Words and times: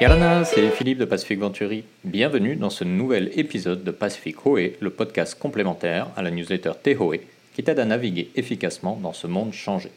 Yarana, 0.00 0.44
c'est 0.44 0.70
Philippe 0.70 0.98
de 0.98 1.04
Pacific 1.04 1.40
Venturi. 1.40 1.82
Bienvenue 2.04 2.54
dans 2.54 2.70
ce 2.70 2.84
nouvel 2.84 3.32
épisode 3.36 3.82
de 3.82 3.90
Pacific 3.90 4.46
Hoé, 4.46 4.76
le 4.78 4.90
podcast 4.90 5.36
complémentaire 5.36 6.06
à 6.16 6.22
la 6.22 6.30
newsletter 6.30 6.70
Tehoe 6.80 7.18
qui 7.52 7.64
t'aide 7.64 7.80
à 7.80 7.84
naviguer 7.84 8.30
efficacement 8.36 8.94
dans 8.94 9.12
ce 9.12 9.26
monde 9.26 9.52
changé. 9.52 9.90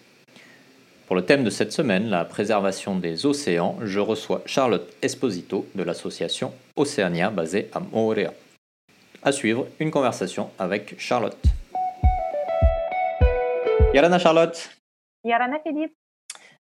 Pour 1.05 1.15
le 1.15 1.23
thème 1.23 1.43
de 1.43 1.51
cette 1.51 1.71
semaine, 1.71 2.09
la 2.09 2.25
préservation 2.25 2.95
des 2.95 3.27
océans, 3.27 3.77
je 3.83 3.99
reçois 3.99 4.41
Charlotte 4.47 4.91
Esposito 5.03 5.67
de 5.75 5.83
l'association 5.83 6.51
Océania 6.75 7.29
basée 7.29 7.69
à 7.71 7.79
Moorea. 7.79 8.33
À 9.21 9.31
suivre, 9.31 9.67
une 9.79 9.91
conversation 9.91 10.49
avec 10.57 10.99
Charlotte. 10.99 11.37
Yarana 13.93 14.17
Charlotte. 14.17 14.71
Yarana 15.23 15.59
Philippe. 15.59 15.93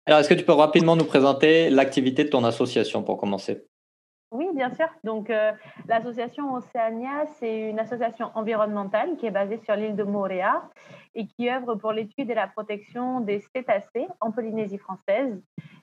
Alors, 0.08 0.20
est-ce 0.20 0.30
que 0.30 0.34
tu 0.34 0.44
peux 0.44 0.54
rapidement 0.54 0.96
nous 0.96 1.06
présenter 1.06 1.70
l'activité 1.70 2.24
de 2.24 2.30
ton 2.30 2.44
association 2.44 3.04
pour 3.04 3.18
commencer? 3.18 3.68
Oui, 4.32 4.48
bien 4.56 4.74
sûr. 4.74 4.88
Donc, 5.04 5.30
euh, 5.30 5.52
l'association 5.88 6.54
Océania, 6.54 7.26
c'est 7.38 7.70
une 7.70 7.80
association 7.80 8.32
environnementale 8.34 9.18
qui 9.18 9.26
est 9.26 9.32
basée 9.32 9.60
sur 9.66 9.76
l'île 9.76 9.98
de 9.98 10.04
Moorea 10.04 10.70
et 11.16 11.28
qui 11.28 11.50
œuvre 11.50 11.76
pour 11.76 11.92
l'étude 11.92 12.30
et 12.30 12.34
la 12.34 12.48
protection 12.48 13.20
des 13.20 13.42
cétacés 13.54 14.08
en 14.22 14.32
Polynésie 14.32 14.78
française. 14.78 15.38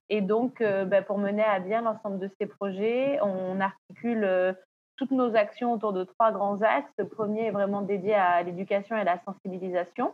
Et 0.08 0.22
donc, 0.22 0.62
euh, 0.62 0.86
bah, 0.86 1.02
pour 1.02 1.18
mener 1.18 1.44
à 1.44 1.60
bien 1.60 1.82
l'ensemble 1.82 2.18
de 2.18 2.30
ces 2.40 2.46
projets, 2.46 3.20
on 3.22 3.60
articule 3.60 4.24
euh, 4.24 4.52
toutes 4.96 5.10
nos 5.10 5.36
actions 5.36 5.74
autour 5.74 5.92
de 5.92 6.04
trois 6.04 6.32
grands 6.32 6.60
axes. 6.62 6.90
Le 6.96 7.06
premier 7.06 7.46
est 7.46 7.52
vraiment 7.52 7.82
dédié 7.82 8.14
à 8.14 8.42
l'éducation 8.42 8.96
et 8.96 9.04
la 9.04 9.20
sensibilisation. 9.26 10.12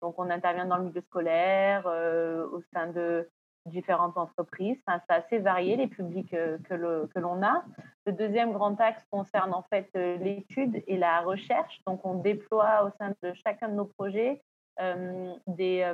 Donc, 0.00 0.14
on 0.18 0.30
intervient 0.30 0.66
dans 0.66 0.78
le 0.78 0.84
milieu 0.84 1.02
scolaire, 1.02 1.86
au 1.86 2.60
sein 2.74 2.88
de 2.88 3.28
différentes 3.66 4.16
entreprises. 4.16 4.76
c'est 4.86 5.14
assez 5.14 5.38
varié 5.38 5.76
les 5.76 5.86
publics 5.86 6.34
euh, 6.34 6.58
que 6.68 7.18
l'on 7.18 7.42
a. 7.42 7.64
Le 8.06 8.12
deuxième 8.12 8.52
grand 8.52 8.78
axe 8.80 9.04
concerne 9.10 9.54
en 9.54 9.62
fait 9.62 9.88
euh, 9.96 10.16
l'étude 10.18 10.82
et 10.86 10.96
la 10.96 11.20
recherche. 11.20 11.80
Donc, 11.86 12.04
on 12.04 12.14
déploie 12.14 12.84
au 12.84 12.90
sein 12.98 13.12
de 13.22 13.32
chacun 13.44 13.68
de 13.68 13.74
nos 13.74 13.86
projets 13.86 14.42
euh, 14.80 15.32
des, 15.46 15.86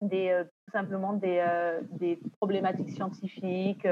tout 0.00 0.72
simplement 0.72 1.12
des, 1.12 1.44
des 1.92 2.18
problématiques 2.38 2.90
scientifiques. 2.90 3.86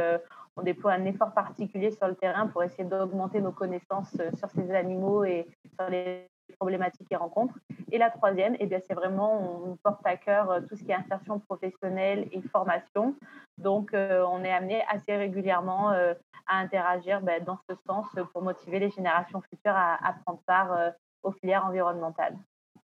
on 0.56 0.62
déploie 0.62 0.92
un 0.92 1.04
effort 1.04 1.32
particulier 1.32 1.92
sur 1.92 2.08
le 2.08 2.16
terrain 2.16 2.48
pour 2.48 2.64
essayer 2.64 2.84
d'augmenter 2.84 3.40
nos 3.40 3.52
connaissances 3.52 4.16
sur 4.36 4.50
ces 4.50 4.70
animaux 4.72 5.24
et 5.24 5.46
sur 5.78 5.88
les 5.88 6.28
problématiques 6.52 7.08
qu'ils 7.08 7.16
rencontrent. 7.16 7.58
Et 7.92 7.98
la 7.98 8.10
troisième, 8.10 8.56
eh 8.60 8.66
bien, 8.66 8.78
c'est 8.86 8.94
vraiment, 8.94 9.66
on 9.66 9.76
porte 9.76 10.00
à 10.04 10.16
cœur 10.16 10.50
euh, 10.50 10.60
tout 10.60 10.76
ce 10.76 10.84
qui 10.84 10.90
est 10.90 10.94
insertion 10.94 11.38
professionnelle 11.38 12.28
et 12.32 12.40
formation. 12.42 13.14
Donc, 13.58 13.94
euh, 13.94 14.24
on 14.28 14.44
est 14.44 14.52
amené 14.52 14.82
assez 14.88 15.16
régulièrement 15.16 15.92
euh, 15.92 16.14
à 16.46 16.58
interagir 16.58 17.20
ben, 17.20 17.42
dans 17.44 17.58
ce 17.68 17.74
sens 17.86 18.06
pour 18.32 18.42
motiver 18.42 18.78
les 18.78 18.90
générations 18.90 19.40
futures 19.42 19.76
à, 19.76 20.14
prendre 20.24 20.40
part 20.46 20.92
aux 21.22 21.32
filières 21.32 21.64
environnementales. 21.64 22.36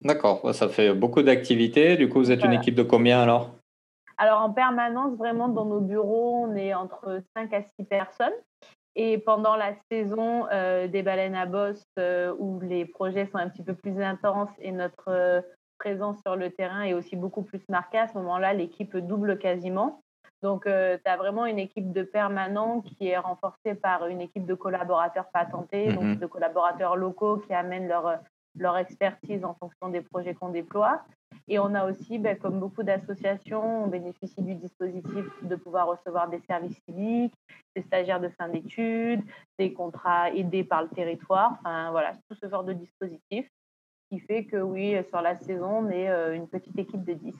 D'accord, 0.03 0.53
ça 0.53 0.69
fait 0.69 0.93
beaucoup 0.93 1.23
d'activités. 1.23 1.97
Du 1.97 2.09
coup, 2.09 2.19
vous 2.19 2.33
êtes 2.33 2.45
une 2.45 2.53
équipe 2.53 2.75
de 2.75 2.83
combien 2.83 3.23
alors? 3.23 3.53
Alors 4.19 4.41
en 4.41 4.51
permanence, 4.51 5.17
vraiment 5.17 5.49
dans 5.49 5.65
nos 5.65 5.81
bureaux, 5.81 6.47
on 6.49 6.57
est 6.57 6.75
entre 6.75 7.23
5 7.37 7.53
à 7.53 7.63
6 7.63 7.85
personnes. 7.85 8.33
Et 8.99 9.19
pendant 9.19 9.57
la 9.57 9.75
saison 9.91 10.47
euh, 10.51 10.89
des 10.89 11.03
baleines 11.03 11.35
à 11.35 11.45
bosse, 11.45 11.85
euh, 11.99 12.35
où 12.39 12.61
les 12.61 12.87
projets 12.87 13.27
sont 13.27 13.37
un 13.37 13.51
petit 13.51 13.63
peu 13.63 13.75
plus 13.75 14.01
intenses 14.01 14.49
et 14.59 14.73
notre 14.73 15.09
euh, 15.09 15.43
présence 15.79 16.17
sur 16.23 16.35
le 16.35 16.51
terrain 16.51 16.83
est 16.83 16.95
aussi 16.95 17.15
beaucoup 17.15 17.43
plus 17.43 17.61
marquée, 17.69 17.99
à 17.99 18.09
ce 18.09 18.15
moment-là, 18.15 18.55
l'équipe 18.55 18.97
double 18.97 19.39
quasiment. 19.39 20.01
Donc, 20.43 20.65
tu 20.65 20.71
as 20.71 21.17
vraiment 21.17 21.47
une 21.47 21.59
équipe 21.59 21.93
de 21.93 22.03
permanents 22.03 22.83
qui 22.83 23.09
est 23.09 23.19
renforcée 23.19 23.75
par 23.75 24.07
une 24.07 24.21
équipe 24.21 24.47
de 24.47 24.55
collaborateurs 24.55 25.29
patentés, 25.33 25.93
donc 25.93 26.05
mm-hmm. 26.05 26.19
de 26.19 26.27
collaborateurs 26.27 26.95
locaux 26.95 27.39
qui 27.39 27.55
amènent 27.55 27.89
leur, 27.89 28.19
leur 28.59 28.77
expertise 28.77 29.45
en 29.45 29.55
fonction 29.55 29.89
des 29.89 30.03
projets 30.03 30.35
qu'on 30.35 30.51
déploie. 30.51 31.03
Et 31.49 31.59
on 31.59 31.75
a 31.75 31.89
aussi, 31.89 32.19
ben, 32.19 32.37
comme 32.37 32.59
beaucoup 32.59 32.83
d'associations, 32.83 33.85
on 33.85 33.87
bénéficie 33.87 34.43
du 34.43 34.55
dispositif 34.55 35.25
de 35.43 35.57
pouvoir 35.57 35.87
recevoir 35.87 36.29
des 36.29 36.41
services 36.41 36.77
civiques, 36.89 37.35
des 37.77 37.83
stagiaires 37.83 38.21
de 38.21 38.29
fin 38.31 38.49
d'études, 38.49 39.23
des 39.59 39.73
contrats 39.73 40.31
aidés 40.33 40.65
par 40.65 40.83
le 40.83 40.89
territoire, 40.89 41.57
enfin 41.61 41.91
voilà, 41.93 42.15
tout 42.29 42.37
ce 42.41 42.49
genre 42.49 42.65
de 42.65 42.73
dispositif 42.73 43.49
qui 44.11 44.21
fait 44.21 44.45
que 44.45 44.57
oui, 44.57 44.97
sur 45.09 45.21
la 45.21 45.39
saison, 45.39 45.87
on 45.87 45.91
est 45.91 46.09
euh, 46.09 46.35
une 46.35 46.49
petite 46.49 46.79
équipe 46.79 47.05
de 47.05 47.15
10. 47.15 47.35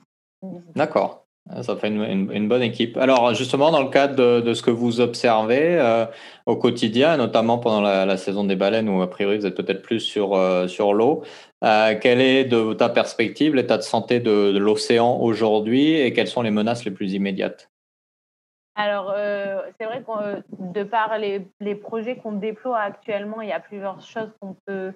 D'accord. 0.75 1.26
Ça 1.61 1.77
fait 1.77 1.87
une, 1.87 2.47
bonne 2.49 2.61
équipe. 2.61 2.97
Alors 2.97 3.33
justement, 3.33 3.71
dans 3.71 3.81
le 3.81 3.89
cadre 3.89 4.41
de, 4.41 4.53
ce 4.53 4.61
que 4.61 4.71
vous 4.71 4.99
observez 4.99 5.79
euh, 5.79 6.05
au 6.45 6.57
quotidien, 6.57 7.15
notamment 7.15 7.57
pendant 7.57 7.79
la, 7.81 8.17
saison 8.17 8.43
des 8.43 8.57
baleines, 8.57 8.89
où 8.89 9.01
a 9.01 9.09
priori 9.09 9.37
vous 9.37 9.45
êtes 9.45 9.55
peut-être 9.55 9.81
plus 9.81 10.01
sur, 10.01 10.35
euh, 10.35 10.67
sur 10.67 10.93
l'eau, 10.93 11.23
euh, 11.63 11.95
quel 12.01 12.19
est 12.19 12.43
de 12.43 12.73
ta 12.73 12.89
perspective 12.89 13.55
l'état 13.55 13.77
de 13.77 13.83
santé 13.83 14.19
de, 14.19 14.57
l'océan 14.57 15.19
aujourd'hui 15.21 15.93
et 15.93 16.11
quelles 16.11 16.27
sont 16.27 16.41
les 16.41 16.51
menaces 16.51 16.83
les 16.83 16.91
plus 16.91 17.13
immédiates? 17.13 17.69
Alors, 18.75 19.11
c'est 19.15 19.85
vrai 19.85 20.03
que 20.03 20.43
de 20.59 20.83
par 20.83 21.17
les 21.17 21.75
projets 21.75 22.17
qu'on 22.17 22.33
déploie 22.33 22.77
actuellement, 22.77 23.41
il 23.41 23.49
y 23.49 23.53
a 23.53 23.59
plusieurs 23.59 24.01
choses 24.01 24.29
qu'on 24.39 24.55
peut 24.67 24.91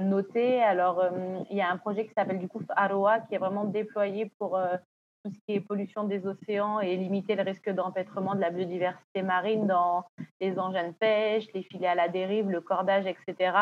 noter. 0.00 0.60
Alors, 0.60 1.04
il 1.48 1.56
y 1.56 1.60
a 1.60 1.70
un 1.70 1.76
projet 1.76 2.04
qui 2.04 2.12
s'appelle 2.16 2.40
du 2.40 2.48
coup 2.48 2.62
Aroa, 2.74 3.20
qui 3.20 3.36
est 3.36 3.38
vraiment 3.38 3.64
déployé 3.64 4.32
pour 4.40 4.58
tout 5.24 5.30
ce 5.30 5.38
qui 5.46 5.54
est 5.54 5.60
pollution 5.60 6.04
des 6.04 6.26
océans 6.26 6.80
et 6.80 6.96
limiter 6.96 7.36
le 7.36 7.42
risque 7.42 7.70
d'empêtrement 7.70 8.34
de 8.34 8.40
la 8.40 8.50
biodiversité 8.50 9.22
marine 9.22 9.66
dans 9.66 10.04
les 10.40 10.58
engins 10.58 10.88
de 10.88 10.94
pêche, 10.94 11.46
les 11.54 11.62
filets 11.62 11.88
à 11.88 11.94
la 11.94 12.08
dérive, 12.08 12.50
le 12.50 12.60
cordage, 12.60 13.06
etc. 13.06 13.56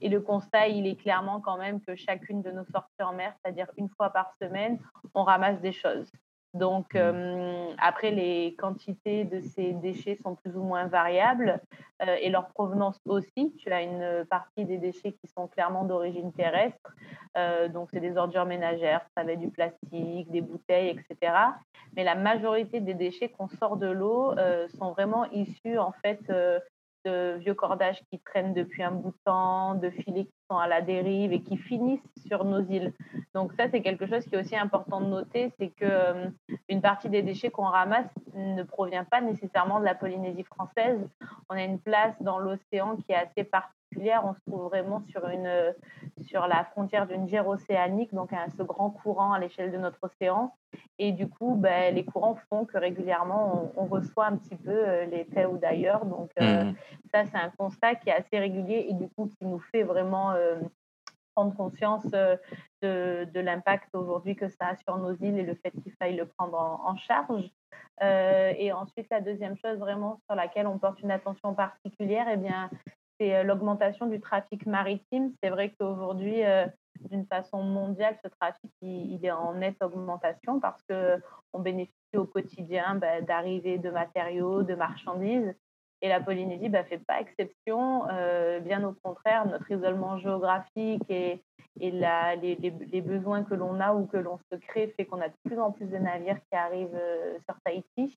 Et 0.00 0.08
le 0.08 0.20
constat, 0.20 0.68
il 0.68 0.86
est 0.86 0.96
clairement 0.96 1.40
quand 1.40 1.58
même 1.58 1.80
que 1.80 1.94
chacune 1.94 2.42
de 2.42 2.50
nos 2.50 2.64
sorties 2.64 3.02
en 3.02 3.12
mer, 3.12 3.34
c'est-à-dire 3.42 3.70
une 3.76 3.88
fois 3.90 4.10
par 4.10 4.32
semaine, 4.40 4.78
on 5.14 5.24
ramasse 5.24 5.60
des 5.60 5.72
choses. 5.72 6.10
Donc, 6.54 6.94
mmh. 6.94 6.98
euh, 6.98 7.74
après, 7.78 8.12
les 8.12 8.54
quantités 8.56 9.24
de 9.24 9.40
ces 9.40 9.72
déchets 9.72 10.16
sont 10.22 10.36
plus 10.36 10.56
ou 10.56 10.62
moins 10.62 10.86
variables 10.86 11.60
euh, 12.02 12.16
et 12.20 12.30
leur 12.30 12.46
provenance 12.48 13.00
aussi. 13.06 13.52
Tu 13.58 13.72
as 13.72 13.82
une 13.82 14.24
partie 14.30 14.64
des 14.64 14.78
déchets 14.78 15.12
qui 15.12 15.26
sont 15.26 15.48
clairement 15.48 15.84
d'origine 15.84 16.32
terrestre. 16.32 16.94
Euh, 17.36 17.68
donc, 17.68 17.88
c'est 17.92 18.00
des 18.00 18.16
ordures 18.16 18.46
ménagères, 18.46 19.04
ça 19.16 19.24
va 19.24 19.32
être 19.32 19.40
du 19.40 19.50
plastique, 19.50 20.30
des 20.30 20.40
bouteilles, 20.40 20.90
etc. 20.90 21.32
Mais 21.96 22.04
la 22.04 22.14
majorité 22.14 22.80
des 22.80 22.94
déchets 22.94 23.28
qu'on 23.28 23.48
sort 23.48 23.76
de 23.76 23.88
l'eau 23.88 24.34
sont 24.78 24.92
vraiment 24.92 25.24
issus, 25.30 25.78
en 25.78 25.92
fait, 26.02 26.20
de 27.04 27.36
vieux 27.38 27.54
cordages 27.54 28.02
qui 28.10 28.18
traînent 28.18 28.54
depuis 28.54 28.82
un 28.82 28.90
bout 28.90 29.10
de 29.10 29.18
temps, 29.24 29.74
de 29.74 29.90
filets 29.90 30.24
qui 30.24 30.34
sont 30.50 30.56
à 30.56 30.66
la 30.66 30.80
dérive 30.80 31.32
et 31.32 31.42
qui 31.42 31.56
finissent 31.56 32.00
sur 32.26 32.44
nos 32.44 32.60
îles. 32.62 32.92
Donc 33.34 33.52
ça, 33.54 33.68
c'est 33.70 33.82
quelque 33.82 34.06
chose 34.06 34.24
qui 34.24 34.34
est 34.34 34.40
aussi 34.40 34.56
important 34.56 35.00
de 35.00 35.06
noter, 35.06 35.52
c'est 35.58 35.70
que 35.70 35.84
euh, 35.84 36.30
une 36.68 36.80
partie 36.80 37.08
des 37.08 37.22
déchets 37.22 37.50
qu'on 37.50 37.64
ramasse 37.64 38.10
ne 38.34 38.62
provient 38.62 39.04
pas 39.04 39.20
nécessairement 39.20 39.80
de 39.80 39.84
la 39.84 39.94
Polynésie 39.94 40.44
française. 40.44 41.00
On 41.48 41.54
a 41.54 41.62
une 41.62 41.78
place 41.78 42.14
dans 42.20 42.38
l'océan 42.38 42.96
qui 42.96 43.12
est 43.12 43.16
assez 43.16 43.44
particulière 43.44 43.83
on 43.96 44.34
se 44.34 44.40
trouve 44.46 44.64
vraiment 44.64 45.00
sur, 45.10 45.28
une, 45.28 45.74
sur 46.26 46.46
la 46.46 46.64
frontière 46.64 47.06
d'une 47.06 47.28
gère 47.28 47.48
océanique, 47.48 48.12
donc 48.14 48.30
ce 48.56 48.62
grand 48.62 48.90
courant 48.90 49.32
à 49.32 49.38
l'échelle 49.38 49.72
de 49.72 49.78
notre 49.78 49.98
océan. 50.02 50.52
Et 50.98 51.12
du 51.12 51.28
coup, 51.28 51.54
ben, 51.56 51.94
les 51.94 52.04
courants 52.04 52.36
font 52.48 52.64
que 52.64 52.78
régulièrement, 52.78 53.72
on, 53.76 53.86
reçoit 53.86 54.26
un 54.26 54.36
petit 54.36 54.56
peu 54.56 54.70
euh, 54.70 55.04
les 55.06 55.24
faits 55.24 55.48
ou 55.50 55.58
d'ailleurs. 55.58 56.04
Donc, 56.04 56.30
euh, 56.40 56.64
mmh. 56.64 56.74
ça, 57.12 57.24
c'est 57.26 57.36
un 57.36 57.50
constat 57.50 57.96
qui 57.96 58.10
est 58.10 58.14
assez 58.14 58.38
régulier 58.38 58.86
et 58.88 58.94
du 58.94 59.08
coup, 59.10 59.30
qui 59.38 59.46
nous 59.46 59.58
fait 59.58 59.82
vraiment 59.82 60.32
euh, 60.32 60.56
prendre 61.34 61.54
conscience 61.56 62.06
de, 62.06 63.24
de 63.24 63.40
l'impact 63.40 63.94
aujourd'hui 63.94 64.36
que 64.36 64.48
ça 64.48 64.68
a 64.68 64.76
sur 64.76 64.96
nos 64.98 65.14
îles 65.14 65.38
et 65.38 65.42
le 65.42 65.54
fait 65.54 65.72
qu'il 65.82 65.92
faille 65.92 66.16
le 66.16 66.26
prendre 66.26 66.56
en, 66.56 66.96
charge. 66.96 67.50
et 68.00 68.72
ensuite, 68.72 69.08
la 69.10 69.20
deuxième 69.20 69.56
chose 69.56 69.78
vraiment 69.78 70.20
sur 70.26 70.36
laquelle 70.36 70.68
on 70.68 70.78
porte 70.78 71.00
une 71.00 71.10
attention 71.10 71.52
particulière, 71.54 72.26
eh 72.30 72.36
bien, 72.36 72.70
c'est 73.18 73.34
euh, 73.34 73.42
l'augmentation 73.42 74.06
du 74.06 74.20
trafic 74.20 74.66
maritime. 74.66 75.32
C'est 75.42 75.50
vrai 75.50 75.74
qu'aujourd'hui, 75.78 76.44
euh, 76.44 76.66
d'une 77.10 77.26
façon 77.26 77.62
mondiale, 77.62 78.16
ce 78.22 78.28
trafic 78.28 78.70
il, 78.80 79.24
est 79.24 79.30
en 79.30 79.54
nette 79.54 79.82
augmentation 79.82 80.60
parce 80.60 80.82
qu'on 80.82 81.60
bénéficie 81.60 82.16
au 82.16 82.24
quotidien 82.24 82.96
bah, 82.96 83.20
d'arrivées 83.20 83.78
de 83.78 83.90
matériaux, 83.90 84.62
de 84.62 84.74
marchandises. 84.74 85.54
Et 86.02 86.08
la 86.08 86.20
Polynésie 86.20 86.64
ne 86.64 86.68
bah, 86.68 86.84
fait 86.84 86.98
pas 86.98 87.20
exception. 87.20 88.08
Euh, 88.10 88.60
bien 88.60 88.84
au 88.84 88.94
contraire, 89.02 89.46
notre 89.46 89.70
isolement 89.70 90.18
géographique 90.18 91.08
et, 91.08 91.42
les, 91.80 93.00
besoins 93.00 93.42
que 93.42 93.54
l'on 93.54 93.80
a 93.80 93.94
ou 93.94 94.06
que 94.06 94.16
l'on 94.16 94.38
se 94.50 94.56
crée 94.56 94.94
fait 94.96 95.06
qu'on 95.06 95.20
a 95.20 95.28
de 95.28 95.34
plus 95.44 95.58
en 95.58 95.72
plus 95.72 95.86
de 95.86 95.96
navires 95.96 96.38
qui 96.48 96.56
arrivent 96.56 97.00
sur 97.48 97.56
Tahiti. 97.64 98.16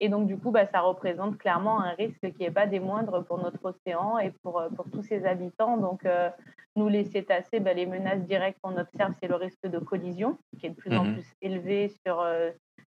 Et 0.00 0.08
donc, 0.08 0.26
du 0.26 0.36
coup, 0.36 0.50
bah, 0.50 0.66
ça 0.66 0.80
représente 0.80 1.38
clairement 1.38 1.80
un 1.80 1.90
risque 1.90 2.32
qui 2.32 2.42
n'est 2.42 2.50
pas 2.50 2.66
des 2.66 2.80
moindres 2.80 3.24
pour 3.24 3.38
notre 3.38 3.64
océan 3.64 4.18
et 4.18 4.30
pour, 4.42 4.60
euh, 4.60 4.68
pour 4.70 4.90
tous 4.90 5.02
ses 5.02 5.24
habitants. 5.24 5.76
Donc, 5.76 6.04
euh, 6.04 6.30
nous, 6.76 6.88
les 6.88 7.04
cétacés, 7.04 7.60
bah, 7.60 7.72
les 7.72 7.86
menaces 7.86 8.22
directes 8.22 8.58
qu'on 8.62 8.76
observe, 8.76 9.14
c'est 9.20 9.28
le 9.28 9.36
risque 9.36 9.66
de 9.66 9.78
collision, 9.78 10.38
qui 10.58 10.66
est 10.66 10.70
de 10.70 10.74
plus 10.74 10.96
en 10.96 11.04
mmh 11.04 11.14
plus 11.14 11.26
élevé 11.42 11.88
sur, 12.04 12.20
euh, 12.20 12.50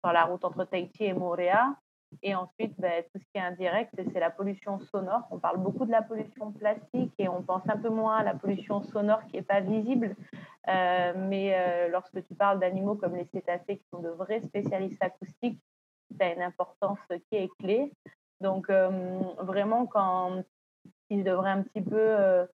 sur 0.05 0.13
la 0.13 0.25
route 0.25 0.45
entre 0.45 0.65
Tahiti 0.65 1.05
et 1.05 1.13
Moorea. 1.13 1.77
Et 2.23 2.35
ensuite, 2.35 2.75
ben, 2.79 3.03
tout 3.13 3.21
ce 3.21 3.25
qui 3.33 3.37
est 3.37 3.41
indirect, 3.41 3.93
c'est 4.13 4.21
la 4.21 4.31
pollution 4.31 4.81
sonore. 4.81 5.29
On 5.31 5.39
parle 5.39 5.59
beaucoup 5.59 5.85
de 5.85 5.91
la 5.91 6.03
pollution 6.03 6.53
plastique 6.53 7.13
et 7.19 7.29
on 7.29 7.43
pense 7.43 7.69
un 7.69 7.77
peu 7.77 7.91
moins 7.91 8.17
à 8.17 8.25
la 8.25 8.35
pollution 8.35 8.83
sonore 8.83 9.25
qui 9.27 9.37
n'est 9.37 9.43
pas 9.43 9.61
visible. 9.61 10.17
Euh, 10.69 11.13
mais 11.17 11.55
euh, 11.55 11.89
lorsque 11.89 12.27
tu 12.27 12.35
parles 12.35 12.61
d'animaux 12.61 12.95
comme 12.95 13.15
les 13.15 13.27
cétacés, 13.27 13.77
qui 13.77 13.87
sont 13.93 14.01
de 14.01 14.09
vrais 14.09 14.41
spécialistes 14.41 15.03
acoustiques, 15.03 15.61
ça 16.19 16.27
a 16.27 16.33
une 16.33 16.43
importance 16.43 16.99
qui 17.09 17.37
est 17.37 17.51
clé. 17.59 17.93
Donc, 18.41 18.71
euh, 18.71 18.91
vraiment, 19.39 19.87
quand 19.87 20.43
ils 21.11 21.25
devraient 21.25 21.51
un 21.51 21.63
petit 21.63 21.81
peu 21.81 22.47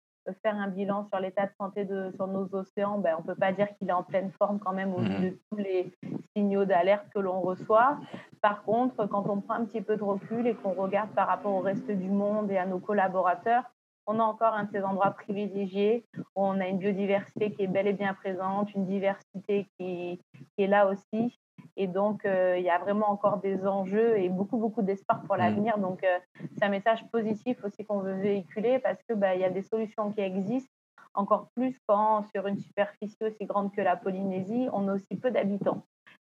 faire 0.42 0.56
un 0.56 0.68
bilan 0.68 1.06
sur 1.12 1.20
l'état 1.20 1.46
de 1.46 1.52
santé 1.58 1.84
de, 1.84 2.10
sur 2.14 2.26
nos 2.26 2.48
océans, 2.54 2.98
ben, 2.98 3.16
on 3.18 3.22
ne 3.22 3.26
peut 3.26 3.34
pas 3.34 3.52
dire 3.52 3.68
qu'il 3.76 3.88
est 3.88 3.92
en 3.92 4.02
pleine 4.02 4.30
forme 4.32 4.58
quand 4.58 4.72
même 4.72 4.94
au 4.94 5.00
vu 5.00 5.10
mmh. 5.10 5.22
de 5.22 5.38
tous 5.50 5.56
les 5.56 5.92
signaux 6.34 6.64
d'alerte 6.64 7.06
que 7.14 7.18
l'on 7.18 7.40
reçoit. 7.40 7.98
Par 8.40 8.62
contre, 8.62 9.06
quand 9.06 9.28
on 9.28 9.40
prend 9.40 9.54
un 9.54 9.64
petit 9.64 9.82
peu 9.82 9.96
de 9.96 10.02
recul 10.02 10.46
et 10.46 10.54
qu'on 10.54 10.72
regarde 10.72 11.10
par 11.10 11.28
rapport 11.28 11.52
au 11.52 11.60
reste 11.60 11.90
du 11.90 12.10
monde 12.10 12.50
et 12.50 12.56
à 12.56 12.66
nos 12.66 12.78
collaborateurs, 12.78 13.64
on 14.06 14.20
a 14.20 14.22
encore 14.22 14.54
un 14.54 14.64
de 14.64 14.70
ces 14.70 14.82
endroits 14.82 15.12
privilégiés 15.12 16.04
où 16.16 16.44
on 16.44 16.60
a 16.60 16.66
une 16.68 16.78
biodiversité 16.78 17.52
qui 17.52 17.62
est 17.62 17.68
bel 17.68 17.86
et 17.86 17.92
bien 17.92 18.14
présente, 18.14 18.72
une 18.74 18.86
diversité 18.86 19.66
qui, 19.78 20.20
est 20.58 20.66
là 20.66 20.88
aussi. 20.88 21.38
Et 21.76 21.86
donc, 21.86 22.24
euh, 22.24 22.56
il 22.56 22.64
y 22.64 22.70
a 22.70 22.78
vraiment 22.78 23.10
encore 23.10 23.38
des 23.38 23.66
enjeux 23.66 24.16
et 24.18 24.28
beaucoup, 24.28 24.58
beaucoup 24.58 24.82
d'espoir 24.82 25.22
pour 25.22 25.34
mmh. 25.34 25.38
l'avenir. 25.38 25.78
Donc, 25.78 26.04
euh, 26.04 26.18
c'est 26.56 26.64
un 26.64 26.68
message 26.68 27.04
positif 27.10 27.62
aussi 27.64 27.84
qu'on 27.84 27.98
veut 27.98 28.14
véhiculer 28.14 28.78
parce 28.78 29.02
qu'il 29.02 29.16
bah, 29.16 29.34
y 29.34 29.44
a 29.44 29.50
des 29.50 29.62
solutions 29.62 30.12
qui 30.12 30.20
existent, 30.20 30.70
encore 31.14 31.48
plus 31.54 31.78
quand 31.86 32.22
sur 32.30 32.46
une 32.46 32.58
superficie 32.58 33.24
aussi 33.24 33.44
grande 33.44 33.72
que 33.72 33.80
la 33.80 33.96
Polynésie, 33.96 34.68
on 34.72 34.88
a 34.88 34.94
aussi 34.94 35.16
peu 35.16 35.30
d'habitants. 35.30 35.84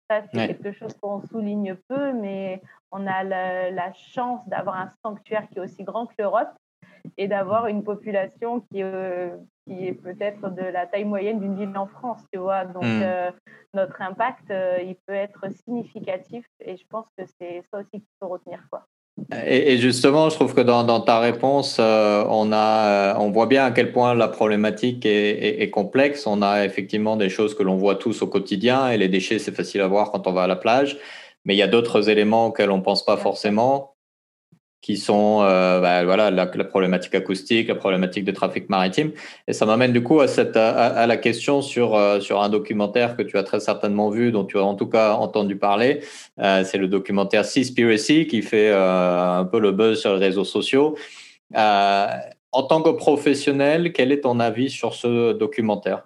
Ça, 0.09 0.21
c'est 0.31 0.47
quelque 0.47 0.71
chose 0.71 0.95
qu'on 1.01 1.21
souligne 1.21 1.75
peu, 1.87 2.13
mais 2.13 2.61
on 2.91 3.07
a 3.07 3.23
la 3.23 3.91
chance 3.93 4.47
d'avoir 4.47 4.75
un 4.75 4.93
sanctuaire 5.03 5.47
qui 5.49 5.57
est 5.57 5.61
aussi 5.61 5.83
grand 5.83 6.05
que 6.05 6.13
l'Europe 6.19 6.49
et 7.17 7.27
d'avoir 7.27 7.67
une 7.67 7.83
population 7.83 8.61
qui, 8.61 8.83
euh, 8.83 9.29
qui 9.67 9.87
est 9.87 9.93
peut-être 9.93 10.53
de 10.53 10.61
la 10.61 10.85
taille 10.85 11.05
moyenne 11.05 11.39
d'une 11.39 11.57
ville 11.57 11.77
en 11.77 11.87
France, 11.87 12.21
tu 12.31 12.39
vois. 12.39 12.65
Donc, 12.65 12.83
hmm. 12.83 13.01
euh, 13.03 13.31
notre 13.73 14.01
impact, 14.01 14.51
euh, 14.51 14.77
il 14.83 14.95
peut 15.07 15.13
être 15.13 15.45
significatif 15.65 16.45
et 16.63 16.77
je 16.77 16.83
pense 16.89 17.05
que 17.17 17.23
c'est 17.39 17.63
ça 17.71 17.79
aussi 17.79 17.91
qu'il 17.91 18.15
faut 18.21 18.29
retenir, 18.29 18.59
quoi. 18.69 18.83
Et, 19.45 19.77
justement, 19.77 20.29
je 20.29 20.35
trouve 20.35 20.53
que 20.53 20.59
dans, 20.59 20.83
dans 20.83 20.99
ta 20.99 21.19
réponse, 21.19 21.79
on, 21.79 22.51
a, 22.51 23.17
on 23.17 23.31
voit 23.31 23.45
bien 23.45 23.63
à 23.63 23.71
quel 23.71 23.93
point 23.93 24.13
la 24.13 24.27
problématique 24.27 25.05
est, 25.05 25.61
est 25.61 25.69
complexe. 25.69 26.27
On 26.27 26.41
a 26.41 26.65
effectivement 26.65 27.15
des 27.15 27.29
choses 27.29 27.55
que 27.55 27.63
l'on 27.63 27.77
voit 27.77 27.95
tous 27.95 28.21
au 28.23 28.27
quotidien 28.27 28.89
et 28.89 28.97
les 28.97 29.07
déchets, 29.07 29.39
c'est 29.39 29.55
facile 29.55 29.79
à 29.79 29.87
voir 29.87 30.11
quand 30.11 30.27
on 30.27 30.33
va 30.33 30.43
à 30.43 30.47
la 30.47 30.57
plage. 30.57 30.97
Mais 31.45 31.55
il 31.55 31.57
y 31.57 31.61
a 31.61 31.67
d'autres 31.67 32.09
éléments 32.09 32.47
auxquels 32.47 32.69
on 32.69 32.79
ne 32.79 32.83
pense 32.83 33.05
pas 33.05 33.15
forcément 33.15 33.94
qui 34.85 34.97
sont 34.97 35.39
euh, 35.41 35.81
bah, 35.81 36.03
voilà, 36.05 36.29
la, 36.29 36.45
problématique 36.45 37.15
acoustique, 37.15 37.69
la 37.69 37.73
problématique 37.73 38.23
de 38.23 38.31
trafic 38.31 38.69
maritime. 38.69 39.13
Et 39.47 39.53
ça 39.53 39.65
m'amène 39.65 39.91
du 39.91 40.03
coup 40.03 40.19
à, 40.19 40.27
cette, 40.27 40.55
à, 40.55 41.07
la 41.07 41.17
question 41.17 41.63
sur, 41.63 41.95
euh, 41.95 42.19
sur 42.19 42.39
un 42.39 42.49
documentaire 42.49 43.17
que 43.17 43.23
tu 43.23 43.35
as 43.39 43.41
très 43.41 43.59
certainement 43.59 44.11
vu, 44.11 44.31
dont 44.31 44.45
tu 44.45 44.59
as 44.59 44.63
en 44.63 44.75
tout 44.75 44.85
cas 44.85 45.15
entendu 45.15 45.55
parler. 45.55 46.01
Euh, 46.39 46.63
c'est 46.63 46.77
le 46.77 46.87
documentaire 46.87 47.45
Seaspiracy 47.45 48.27
qui 48.27 48.43
fait 48.43 48.71
un 48.71 49.45
peu 49.45 49.59
le 49.59 49.71
buzz 49.71 49.99
sur 49.99 50.13
les 50.17 50.27
réseaux 50.27 50.43
sociaux. 50.43 50.95
en 51.55 52.63
tant 52.69 52.83
que 52.83 52.91
professionnel, 52.91 53.91
quel 53.91 54.11
est 54.11 54.21
ton 54.21 54.39
avis 54.39 54.69
sur 54.69 54.93
ce 54.93 55.33
documentaire? 55.33 56.03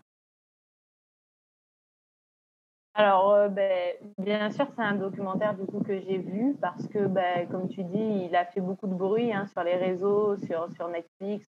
Alors, 2.99 3.31
euh, 3.31 3.47
ben, 3.47 3.93
bien 4.17 4.49
sûr, 4.49 4.67
c'est 4.75 4.81
un 4.81 4.95
documentaire 4.95 5.53
du 5.53 5.65
coup 5.65 5.79
que 5.79 6.01
j'ai 6.01 6.17
vu 6.17 6.57
parce 6.59 6.85
que, 6.89 7.07
ben, 7.07 7.47
comme 7.47 7.69
tu 7.69 7.81
dis, 7.85 8.27
il 8.27 8.35
a 8.35 8.43
fait 8.43 8.59
beaucoup 8.59 8.87
de 8.87 8.93
bruit 8.93 9.31
hein, 9.31 9.47
sur 9.53 9.63
les 9.63 9.75
réseaux, 9.75 10.35
sur, 10.35 10.67
sur 10.75 10.89
Netflix. 10.89 11.47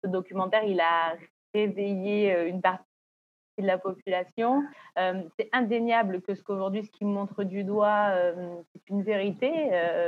ce 0.00 0.08
documentaire, 0.08 0.62
il 0.62 0.78
a 0.78 1.16
réveillé 1.52 2.32
euh, 2.32 2.48
une 2.48 2.62
partie 2.62 2.84
de 3.58 3.66
la 3.66 3.78
population. 3.78 4.62
Euh, 4.96 5.24
c'est 5.36 5.48
indéniable 5.52 6.22
que 6.22 6.36
ce 6.36 6.42
qu'aujourd'hui, 6.44 6.84
ce 6.84 6.90
qu'il 6.92 7.08
montre 7.08 7.42
du 7.42 7.64
doigt, 7.64 8.12
c'est 8.72 8.88
une 8.90 9.02
vérité. 9.02 9.50